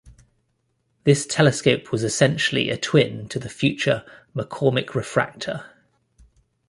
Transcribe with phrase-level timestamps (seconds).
[1.03, 4.03] This telescope was essentially a twin to the future
[4.35, 5.63] McCormick Refractor.